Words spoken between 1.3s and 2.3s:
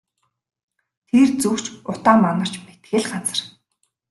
зүг ч утаа